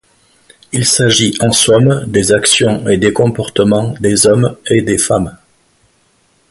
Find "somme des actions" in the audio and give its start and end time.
1.51-2.89